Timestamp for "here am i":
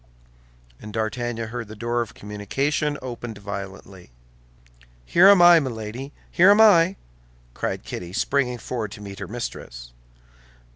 5.05-5.59, 6.31-6.95